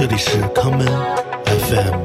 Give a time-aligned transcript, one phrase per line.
[0.00, 0.86] 这里是康门
[1.44, 2.04] FM。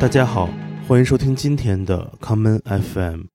[0.00, 0.50] 大家好，
[0.88, 3.26] 欢迎收听今天的康门 FM。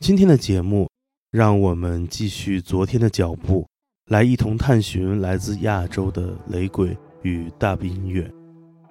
[0.00, 0.90] 今天的节目，
[1.30, 3.66] 让我们继续昨天的脚步，
[4.10, 8.30] 来一同探寻来自亚洲的雷鬼与大部音乐。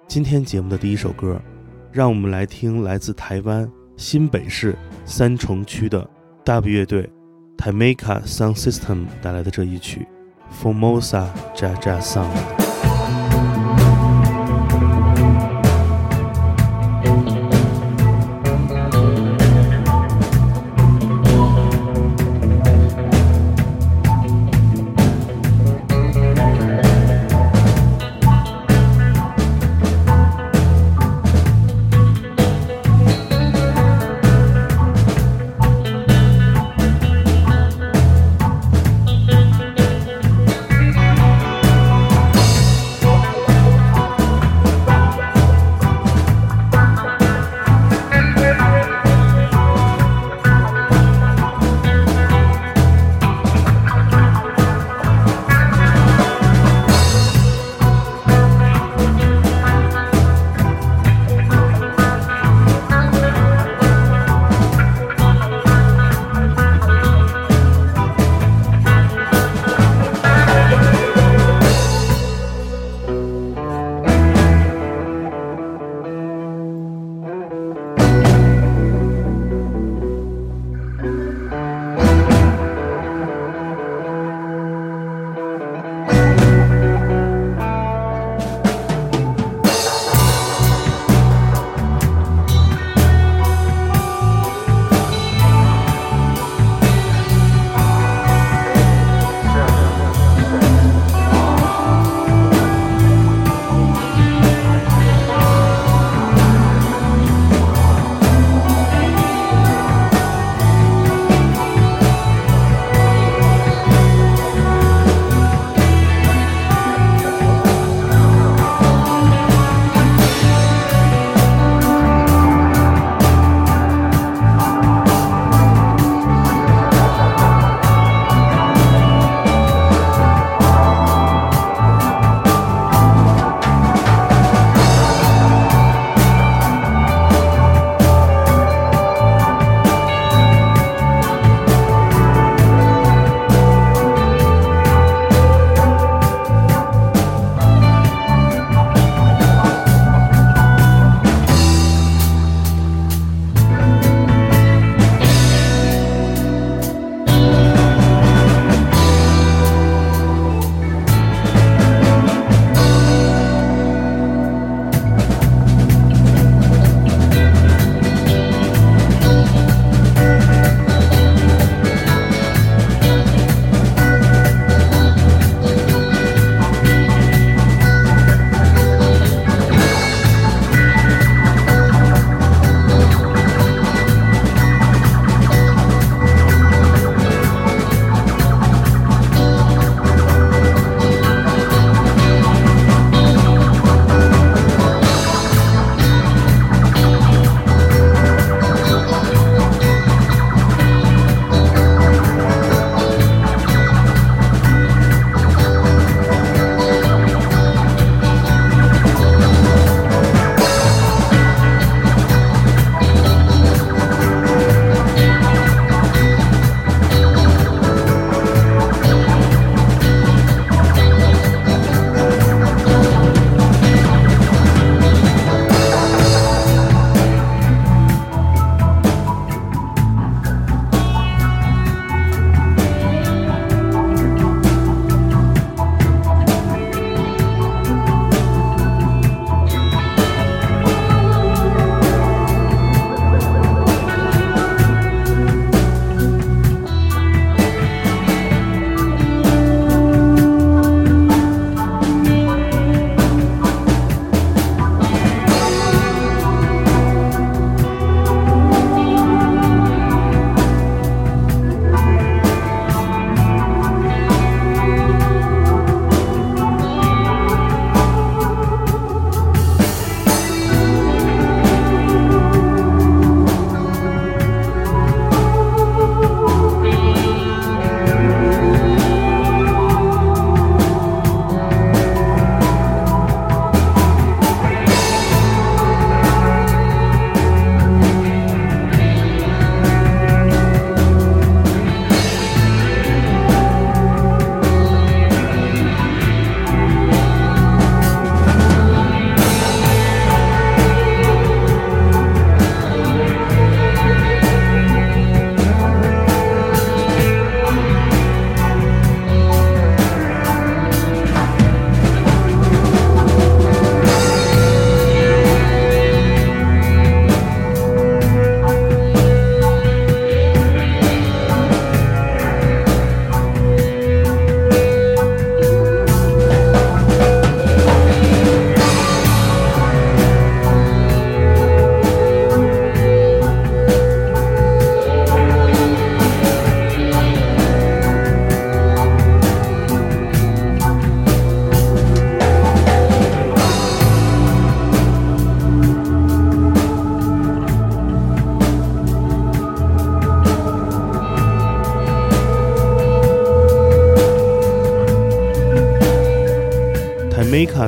[0.08, 1.40] 今天节目的第一首歌，
[1.94, 6.04] 让我们来听来自台湾新北市三重区的
[6.44, 7.08] 大 B 乐队
[7.56, 10.04] Tameka Sound System 带来的这一曲
[10.60, 12.32] 《Formosa Jaja Sound》。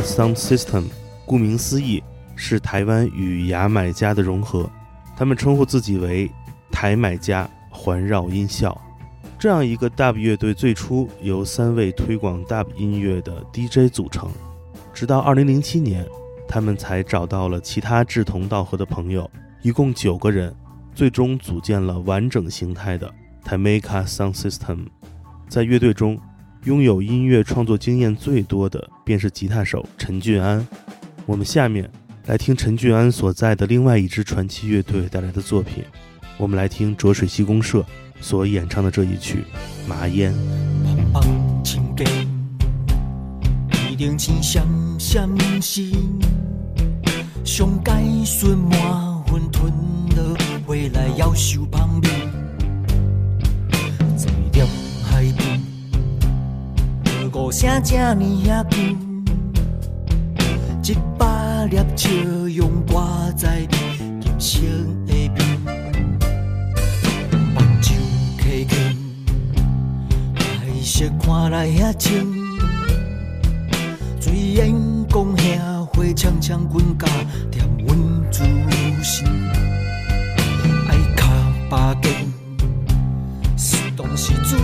[0.06, 0.84] Sound System，
[1.26, 2.00] 顾名思义
[2.36, 4.70] 是台湾与牙买加的融合。
[5.16, 6.30] 他们称呼自己为
[6.70, 8.80] 台买加环绕音效。
[9.36, 14.30] 这样一个 Dub 乐队最初由三位推广 Dub 音乐的 DJ 组成，
[14.94, 16.06] 直到2007年，
[16.46, 19.28] 他们才找到了其他志同道合的朋友，
[19.60, 20.54] 一共九个人，
[20.94, 23.12] 最终组建了完整形态的
[23.44, 24.86] Taimeka Sound System。
[25.48, 26.18] 在乐队中，
[26.66, 30.66] 拥有音乐创作经验最多的便是吉他手陈俊安。
[31.24, 31.88] 我们下面
[32.26, 35.84] 来听陈俊安所在的另外一支传奇乐队带来的作品。
[36.36, 37.86] 我们来听浊水溪公社
[38.20, 39.44] 所演唱的这一曲
[39.88, 40.34] 《麻烟》。
[57.36, 58.96] 歌声这呢遐近，
[60.82, 62.08] 一百粒笑
[62.56, 64.60] 容挂在你金色
[65.06, 65.36] 的面，
[67.54, 67.92] 目睭
[68.42, 68.74] 起紧，
[70.34, 72.34] 彩色看来遐清，
[74.18, 74.74] 醉眼
[75.06, 77.06] 讲遐话呛呛滚甲
[77.50, 77.98] 甜阮
[78.32, 78.44] 自
[79.04, 79.26] 心，
[80.88, 81.30] 爱卡
[81.68, 82.10] 巴根，
[83.58, 84.56] 是当是自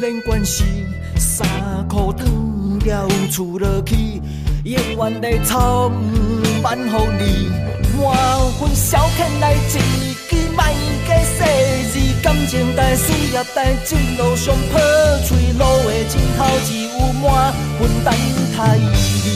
[0.00, 0.62] 然关系。
[1.36, 1.48] 衫
[1.88, 2.24] 裤脱
[2.78, 4.22] 掉，厝落去，
[4.62, 7.50] 永远在操唔万乎你。
[8.00, 8.06] 满
[8.52, 9.78] 分消遣来一支，
[10.54, 10.62] 莫
[11.08, 11.42] 加细
[11.90, 14.80] 字，感情代事业大，一路上破
[15.26, 18.14] 嘴路的尽头，只有满分等
[18.56, 19.33] 待。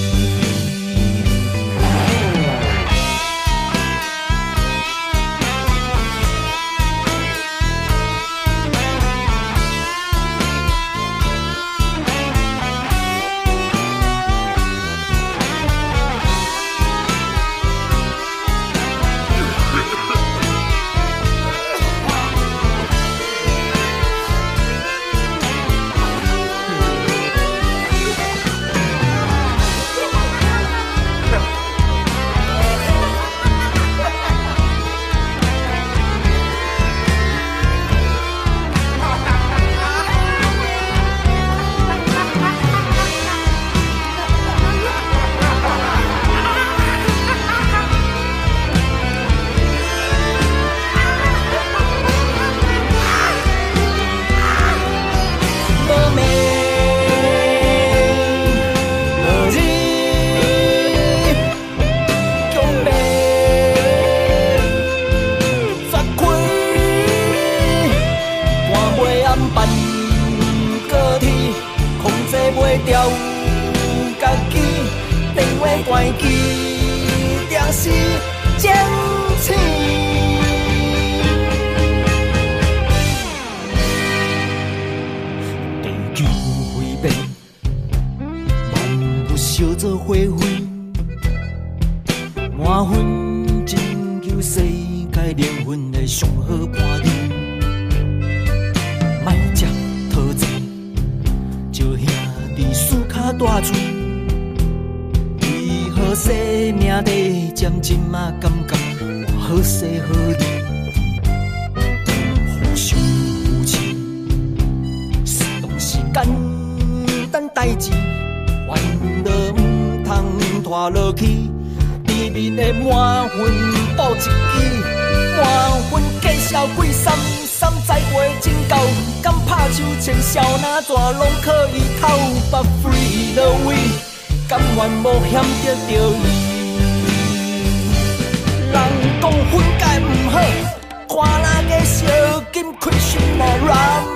[141.79, 142.07] 看那个小
[142.53, 143.69] 金开心来软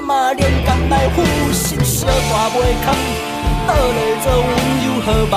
[0.04, 2.94] 嘛连甘来负心小大袂堪，
[3.66, 4.48] 倒来做温
[4.84, 5.34] 柔好梦。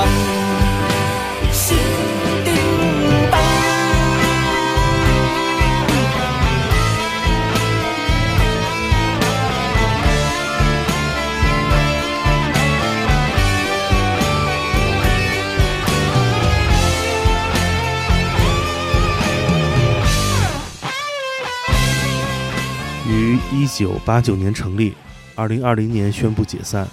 [23.53, 24.93] 一九八九年成立，
[25.35, 26.87] 二零二零年宣布解散。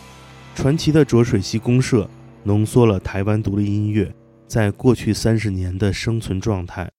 [0.55, 2.09] 传奇的浊水溪公社
[2.45, 4.13] 浓缩了台湾独立音乐。
[4.47, 6.91] 在过去三十年的生存状态，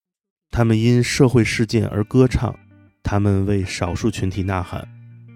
[0.50, 2.52] 他们因社会事件而歌唱，
[3.04, 4.86] 他们为少数群体呐喊。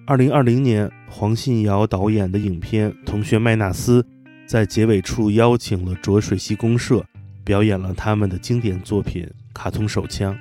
[0.04, 4.02] 二零二零年，黄信尧导演的影片《同学麦纳斯》
[4.48, 7.04] 在结尾处邀请了浊水溪公社，
[7.44, 9.22] 表演了他们的经典作品
[9.54, 10.34] 《卡通手枪》，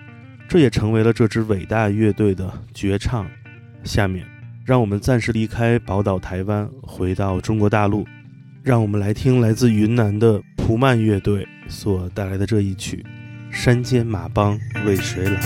[0.49, 3.27] 这也成为了这支伟大乐队的绝唱。
[3.87, 4.25] 下面，
[4.65, 8.05] 让我们暂时离开宝岛台湾，回到中国大陆，
[8.61, 13.03] 让我们来听来自云南的蒲曼乐队所带来的这一曲
[13.55, 15.41] 《山间马帮为谁来》。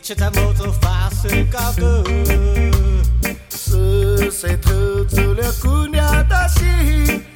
[0.00, 2.02] 却在某种发声高歌。
[3.50, 7.27] 是谁偷走了姑娘的心？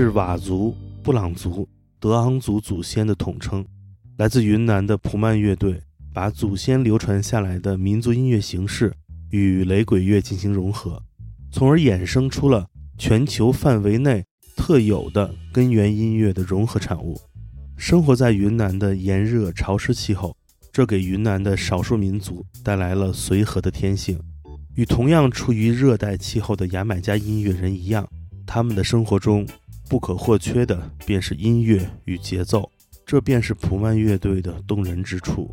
[0.00, 3.66] 是佤族、布朗族、德昂族祖先的统称。
[4.16, 5.82] 来自云南的普曼乐队
[6.14, 8.94] 把祖先流传下来的民族音乐形式
[9.30, 11.02] 与雷鬼乐进行融合，
[11.50, 12.64] 从而衍生出了
[12.96, 14.24] 全球范围内
[14.56, 17.20] 特有的根源音乐的融合产物。
[17.76, 20.36] 生活在云南的炎热潮湿气候，
[20.70, 24.16] 这给云南的少数民族带来了随和的天性。
[24.76, 28.08] 与同样处于热带气候的牙买加音乐人一样，
[28.46, 29.44] 他们的生活中
[29.88, 32.70] 不可或缺的便是音乐与节奏，
[33.06, 35.50] 这便是普曼乐队的动人之处。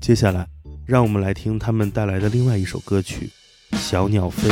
[0.00, 0.48] 接下来，
[0.84, 3.30] 让我们来听他们带来的另外一首歌曲
[3.78, 4.48] 《小鸟飞》。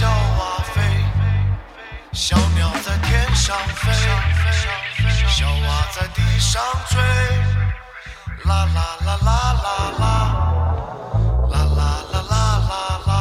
[0.00, 0.80] 小蛙飞，
[2.10, 3.92] 小鸟在天上飞，
[5.28, 6.98] 小蛙在地上追，
[8.48, 9.30] 啦啦啦啦
[9.62, 10.02] 啦啦，
[11.50, 11.80] 啦啦
[12.12, 12.32] 啦啦
[12.66, 12.72] 啦
[13.04, 13.12] 啦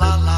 [0.00, 0.37] 啦啦。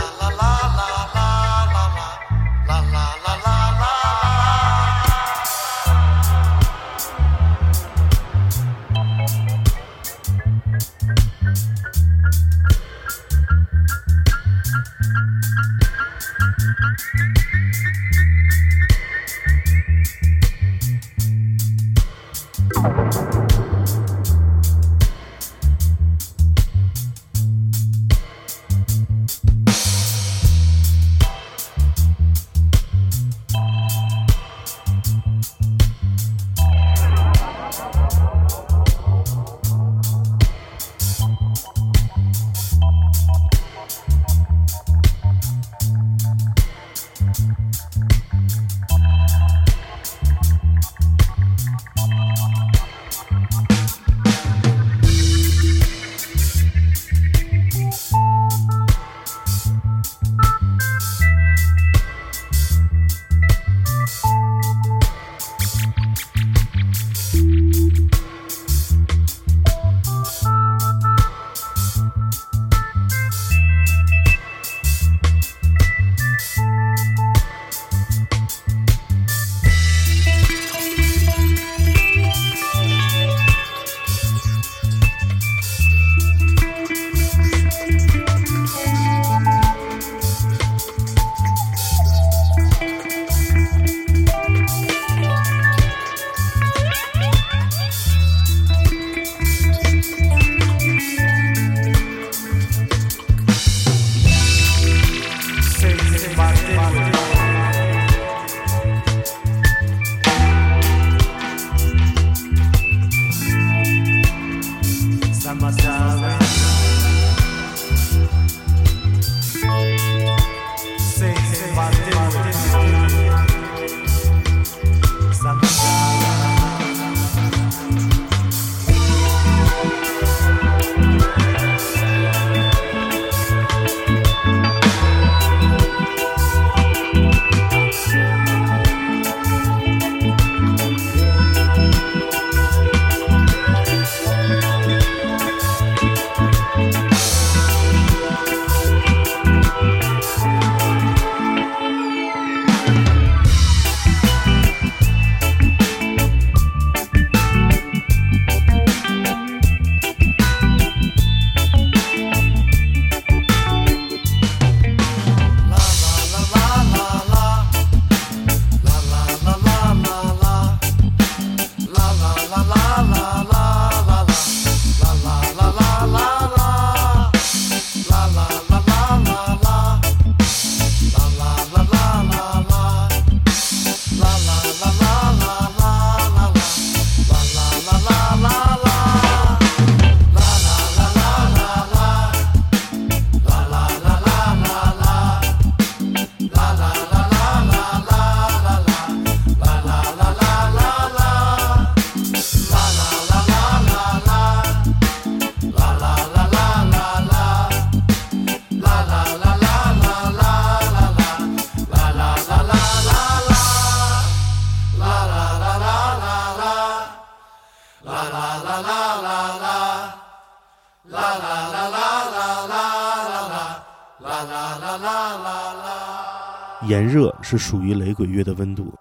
[226.88, 228.92] 炎热是属于雷鬼乐的温度。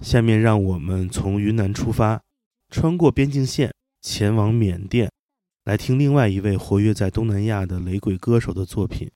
[0.00, 2.20] 下面让我们从云南出发，
[2.70, 3.72] 穿过边境线，
[4.02, 5.10] 前往缅甸，
[5.64, 9.10] 来听另外一位活跃在东南亚的雷鬼歌手的作品。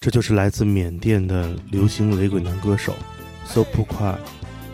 [0.00, 2.94] 这就是来自缅甸的流行雷鬼男歌手
[3.44, 4.16] So Pua。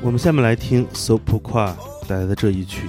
[0.03, 1.74] 我们下面来听 So Pua
[2.07, 2.88] 带来的这一曲。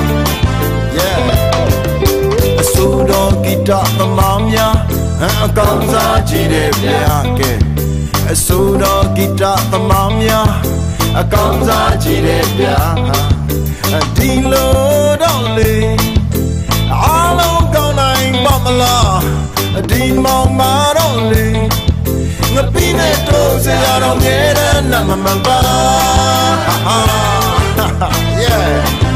[2.83, 4.75] ဆိုတော်ဂီတသမားများ
[5.45, 7.51] အကောင်းစားကြည့်တယ်ဗျာကဲ
[8.31, 10.51] အဆိုတော်ဂီတသမားများ
[11.19, 12.79] အကောင်းစားကြည့်တယ်ဗျာ
[14.17, 14.73] ဒီလို
[15.21, 15.75] တော့လေ
[16.93, 19.17] အားလုံးကောင်းနိုင်ပါမလား
[19.89, 21.47] ဒီမောင်မာတော့လေ
[22.53, 25.59] ငါပြီးနဲ့တို့စရာတော့မြဲတယ်နမမပါ
[28.43, 29.10] yeah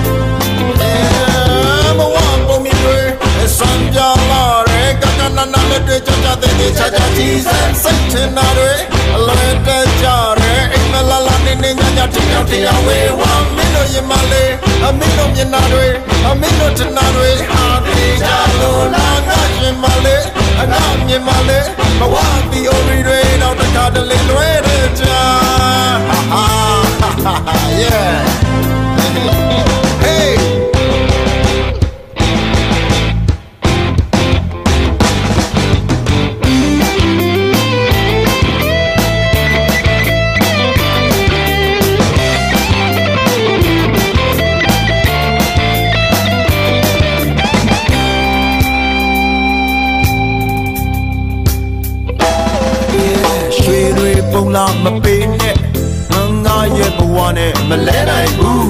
[3.60, 4.00] စံပြ
[4.32, 8.72] လာရဲကကနနလက်တွေချာချာတဲ့ချာချာကြီးစံစိတ်ချင်တာတွေ
[9.16, 9.70] အလွယ်တ
[10.02, 10.06] ကြ
[10.42, 14.52] ရဲအိမ်မလာလာနေနေညညတယောက်တယောက်ဝေးဝမ်းမင်းတို့ရင်မလေး
[14.84, 15.88] အမင်းတို့မျက်နှာတွေ
[16.28, 20.24] အမင်းတို့တနာတွေဟာဒီကြလို့လာငါရှင်မလေး
[20.62, 21.68] အငါမြင်မလေး
[22.00, 22.16] မဝ
[22.52, 25.22] တီအိုရီတွေတော့တခါတလေလွဲတဲ့ချာ
[26.34, 26.44] ဟာ
[27.24, 28.75] ဟာဟာ yeah
[54.86, 55.58] မပေးနဲ့
[56.46, 58.70] ငါရဲ့ဘဝနဲ့မလဲနိုင်ဘူး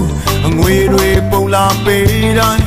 [0.58, 2.66] ငွေတွေပုံလာပေးတိုင်း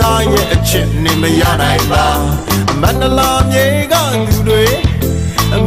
[0.00, 2.06] ငါရဲ့အချစ်နဲ့မရနိုင်ပါ
[2.80, 3.94] မန္တလာမြေက
[4.28, 4.64] သူတွေ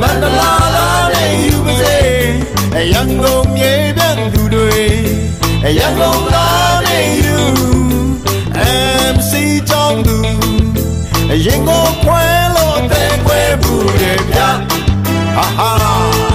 [0.01, 1.97] မန္တလာလာနဲ့ယူပါစေ
[2.93, 4.79] ရန်ကုန်မြေပြန်သူတွေ
[5.77, 6.47] ရန်ကုန်လာ
[6.85, 7.37] နဲ့ယူ
[9.15, 9.31] MC
[9.69, 10.17] ကြောင့်သူ
[11.45, 12.23] ရင်ကိုခွဲ
[12.55, 14.49] လို့တဲ့ခွဲဘူးရဲ့ဗျာ
[15.35, 16.30] ha ha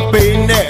[0.00, 0.68] ပုံလာမပေးနဲ့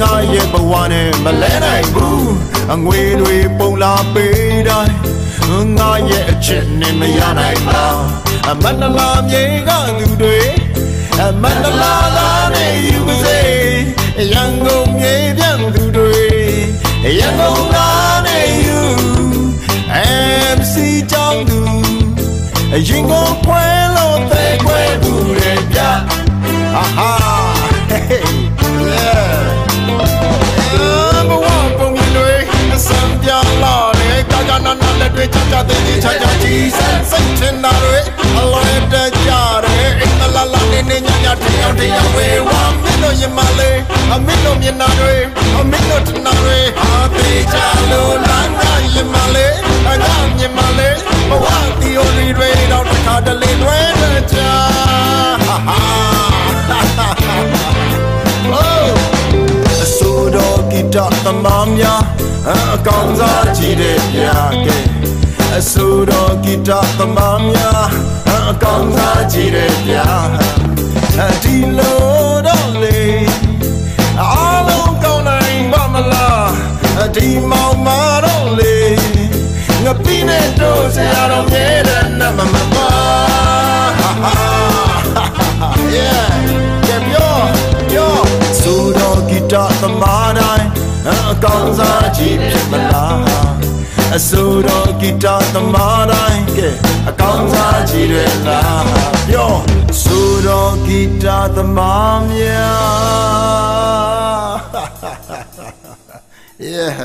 [0.00, 2.30] ငါရဲ့ဘဝနဲ့မလဲနိုင်ဘူး
[2.72, 7.84] အငွေတွေပုံလာပေးတိုင်းငါရဲ့အချစ်နဲ့မရနိုင်ပါ
[8.48, 10.38] အမန္တလာမြေကသူတွေ
[11.20, 13.40] အမန္တလာလာနဲ့ယူပါစေ
[14.32, 16.22] ရန်ကုန်မြေပြန်သူတွေ
[17.18, 17.90] ရန်ကုန်လာ
[18.26, 18.80] နဲ့ယူ
[20.56, 20.74] MC
[21.10, 21.60] ကြောင့်သူ
[22.88, 23.64] ရင်ကိုခွဲ
[23.96, 25.90] လို့တဲ့ခွဲဘူးရဲ့ဗျာ
[26.74, 27.23] ဟာဟာ
[35.04, 37.98] လက်တွေချာချာတဲ့ချာချာကြီးစံစိတ်ချင်တာတွေ
[38.38, 39.30] အလွယ်တကြ
[39.64, 41.38] တယ်အင်းလာလာနေနေညညတယောက်
[41.80, 43.78] တယောက်ဝေးဝမ်းမင်းတို့ရင်မလေး
[44.12, 45.14] အမင်းတို့မျက်နှာတွေ
[45.58, 47.56] အမင်းတို့တနာတွေဟာသေးချ
[47.90, 48.62] လို့လမ်းက
[48.94, 49.54] ရင်မလေး
[49.88, 50.96] အငါမြင်မလေး
[51.28, 51.46] ဘဝ
[51.80, 54.52] တီယိုရီတွေတော့တစ်ခါတလေလွဲတဲ့ချာ
[55.46, 55.78] ဟာဟာ
[58.56, 58.88] Oh
[59.82, 62.52] အဆိုတော်ဂီတသမားများ အ
[62.86, 64.20] ကောင်းစားကြည့်တဲ့ပြ
[64.66, 64.78] ကဲ
[65.56, 67.88] အဆိုတော်ဂီတသမားများ
[68.50, 69.94] အကောင်းစားကြည့်တဲ့ပြ
[71.42, 72.02] ဒီလို
[72.46, 73.00] တော့လေ
[74.20, 78.78] အားလုံးကောင်းနိုင်ပါမလားဒီမောင်မာတော့လေ
[79.84, 82.88] ငါပြီးနဲ့တို့ဆရာတော်မြဲတဲ့နမမပါ
[85.94, 86.28] yeah
[86.86, 87.34] ကြပြော
[87.90, 88.14] ပြော
[88.60, 90.63] ဆိုတော့ဂီတသမားတိုင်းအ
[91.43, 93.15] ကောင်းစားကြီးဖြစ်မလား
[94.15, 96.69] အဆိုတော့ဂီတသမားတ ိုင်းကဲ
[97.09, 98.83] အကောင်းစားကြီးတွေလား
[99.27, 99.51] ပြော
[100.01, 104.43] ဆိုတော့ဂီတသမားများ
[106.67, 106.97] yeah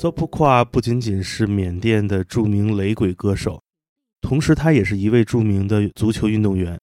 [0.00, 3.62] 索普夸不仅仅是缅甸的着名雷鬼歌手，
[4.20, 6.78] 同时他也是一位着名的足球运动员。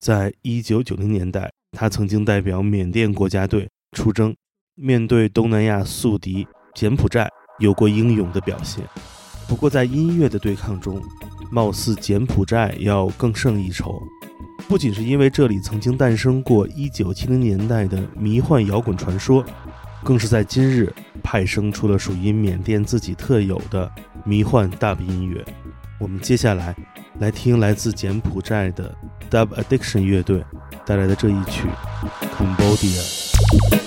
[0.00, 4.34] 在一九九零年代，他曾经代表缅甸国家队出征，
[4.81, 8.83] 面对东南亚宿敌柬埔寨，有过英勇的表现。
[9.47, 10.99] 不过，在音乐的对抗中，
[11.51, 14.01] 貌似柬埔寨要更胜一筹。
[14.67, 19.45] 不仅是因为这里曾经诞生过1970年代的迷幻摇滚传说，
[20.03, 20.91] 更是在今日
[21.21, 23.91] 派生出了属于缅甸自己特有的
[24.25, 25.45] 迷幻 dub 音乐。
[25.99, 26.75] 我们接下来
[27.19, 28.95] 来听来自柬埔寨的
[29.29, 30.43] Dub Addiction 乐队
[30.87, 31.67] 带来的这一曲
[32.35, 33.77] 《Cambodia》。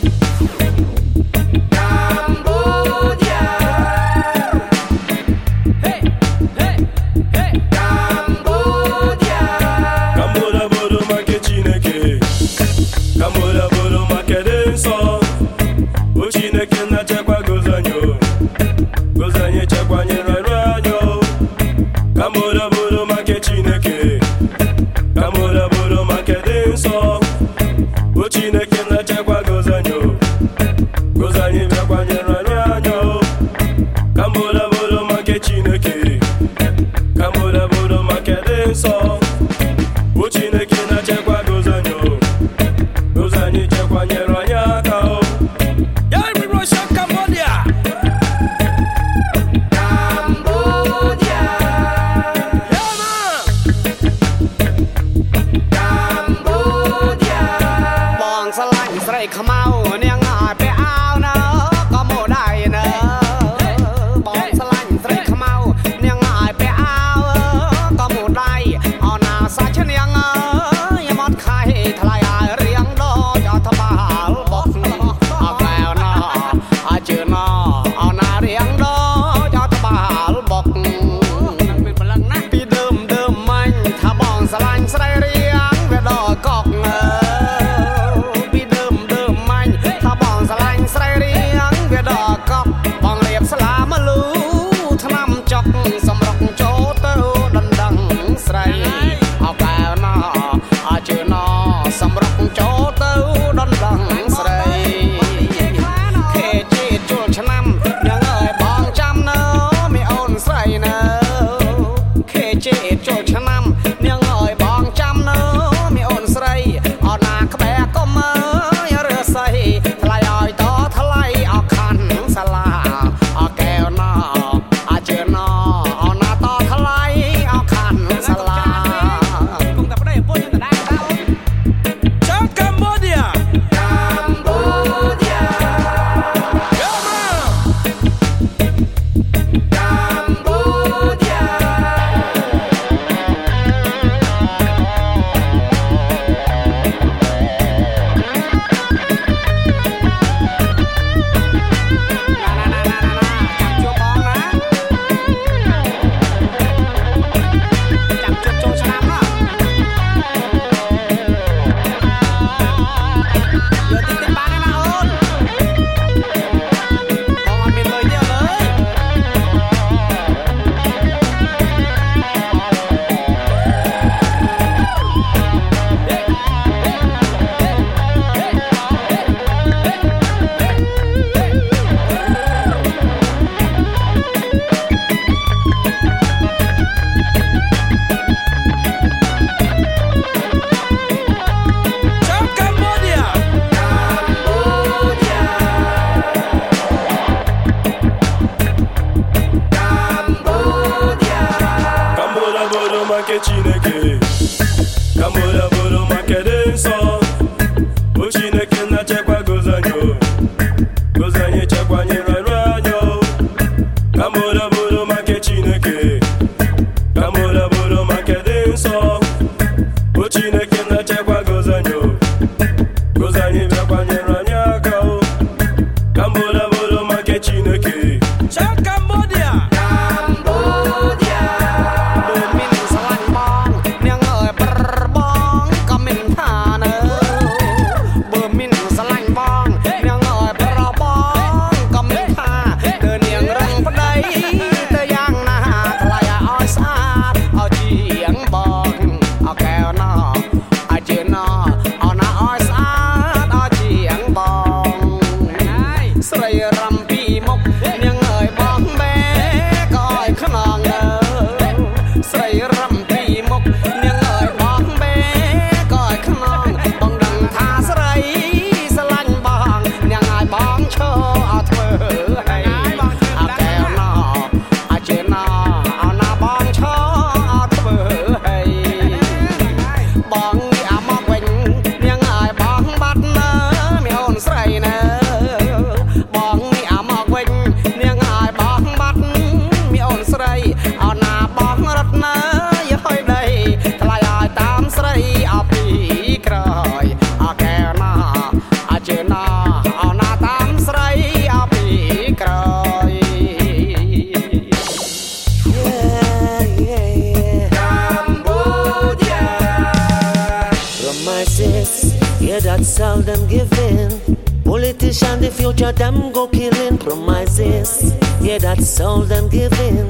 [312.55, 314.37] Yeah, that's all them giving.
[314.63, 318.15] Politician, the future, them go killing promises.
[318.41, 320.09] Yeah, that's all them giving.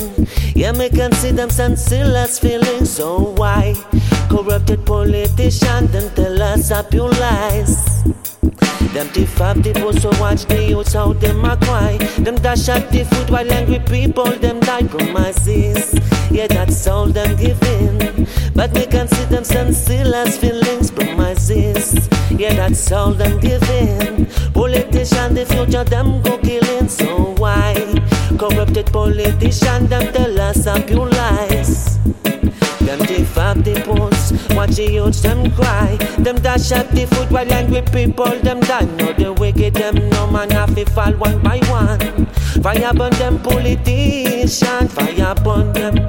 [0.54, 2.90] Yeah, me can see them senseless feelings.
[2.90, 3.72] So why?
[4.28, 8.04] Corrupted politician, them tell us up your lies.
[8.92, 11.96] Them the post, so watch the youths how them a cry.
[12.18, 15.98] Them dash at the food while angry people, them die promises.
[16.30, 18.13] Yeah, that's all them giving.
[18.54, 22.08] But me can see them still senseless feelings, promises.
[22.30, 24.26] Yeah, that's all them giving.
[24.52, 26.88] Politician, the future, them go killing.
[26.88, 27.74] So why?
[28.38, 31.98] Corrupted politician, them tell us up your lies.
[32.84, 33.00] Them
[33.36, 35.96] up the post, watch the youths them cry.
[36.18, 38.84] Them dash at the food while angry people them die.
[38.98, 42.26] No the wicked them no man have to fall one by one.
[42.62, 46.08] Fire burn them politician, fire burn them,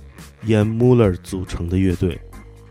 [0.45, 2.19] Jan Muller 组成的乐队。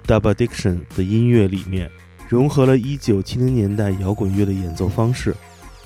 [0.07, 1.91] Dub Addiction 的音乐里面
[2.29, 5.35] 融合了1970年代摇滚乐的演奏方式，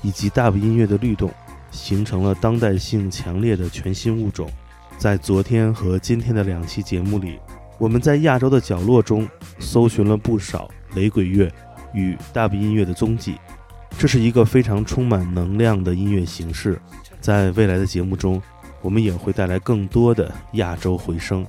[0.03, 1.31] 以及 Dub 音乐的律动，
[1.71, 4.49] 形成了当代性强烈的全新物种。
[4.97, 7.39] 在昨天和今天的两期节目里，
[7.79, 11.53] 我们在亚洲的角落中搜寻了不少雷鬼乐。
[11.97, 13.37] 与 Dub 音乐的踪迹，
[13.97, 16.77] 这是一个非常充满能量的音乐形式。
[17.21, 18.43] 在未来的节目中，
[18.85, 21.45] 我们也会带来更多的亚洲回声。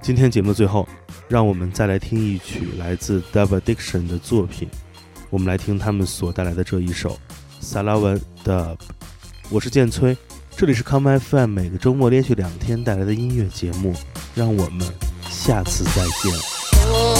[0.00, 0.88] 今天节目的最后，
[1.28, 4.66] 让我们再来听一曲来自 Dub Addiction 的作品。
[5.28, 7.10] 我们来听他们所带来的这一首
[7.60, 8.76] 《萨拉文 Dub》。
[9.50, 10.16] 我是建崔，
[10.56, 13.94] 这里是 Come FM，每个周末连续两天带来的音乐节目。
[14.34, 14.86] 让我们
[15.28, 17.19] 下次再见。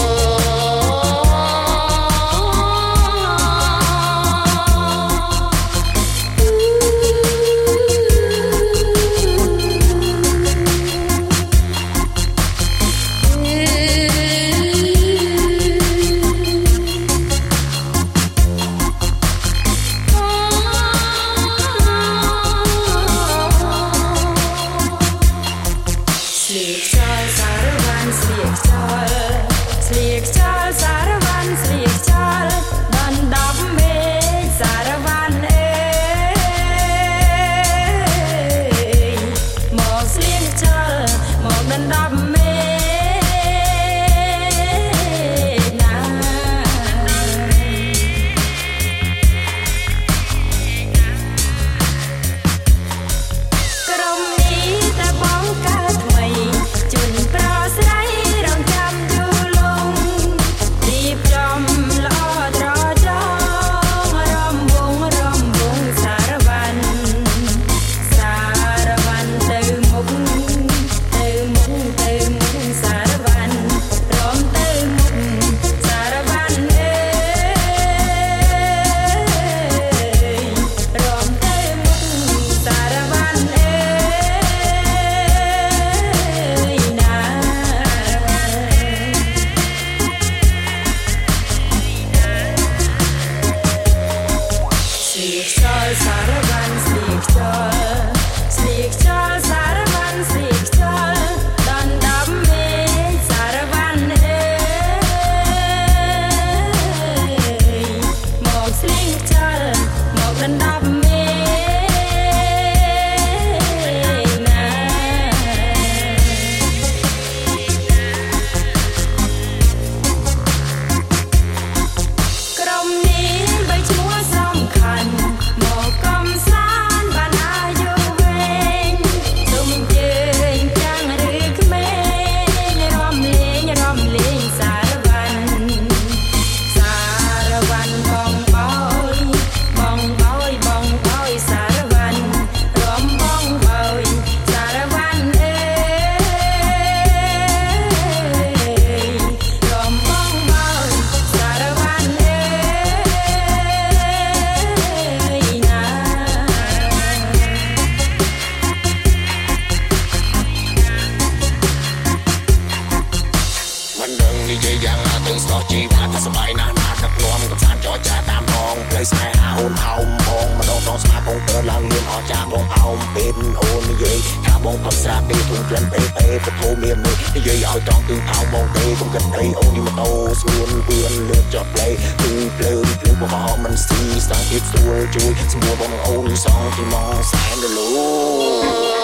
[175.41, 180.11] ទេធុំក្លិនពេពេពធូមាននេះនិយាយឲ្យត្រង់គឺអោបងទេកុំគិតអីអូននេះម៉ូតូ
[180.41, 181.89] ស្រួនវឿនលឿនចុះផ្លេ
[182.23, 189.00] គឺភ្លើងភ្លើងបងហោមិនស៊ីស្ដាងទៀតស្រួលជួយស្មួបងអូនសងទីមកសែនរលូ